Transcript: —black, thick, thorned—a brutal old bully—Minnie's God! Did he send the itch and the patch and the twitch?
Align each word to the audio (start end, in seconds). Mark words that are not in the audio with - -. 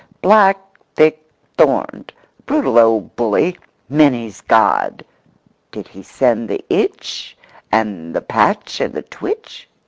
—black, 0.23 0.57
thick, 0.95 1.29
thorned—a 1.59 2.41
brutal 2.47 2.79
old 2.79 3.15
bully—Minnie's 3.15 4.41
God! 4.41 5.05
Did 5.71 5.89
he 5.89 6.01
send 6.01 6.49
the 6.49 6.65
itch 6.71 7.37
and 7.71 8.15
the 8.15 8.21
patch 8.21 8.79
and 8.81 8.95
the 8.95 9.03
twitch? 9.03 9.69